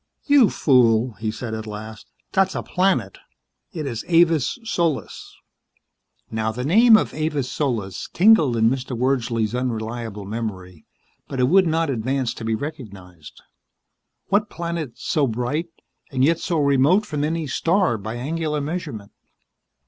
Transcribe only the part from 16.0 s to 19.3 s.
and yet so remote from any star by angular measurement?